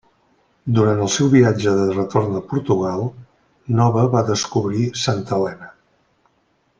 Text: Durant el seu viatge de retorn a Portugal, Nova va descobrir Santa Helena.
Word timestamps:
Durant 0.77 1.01
el 1.07 1.11
seu 1.15 1.27
viatge 1.33 1.73
de 1.81 1.83
retorn 1.91 2.39
a 2.39 2.41
Portugal, 2.53 3.05
Nova 3.81 4.07
va 4.15 4.27
descobrir 4.33 4.89
Santa 5.05 5.39
Helena. 5.39 5.69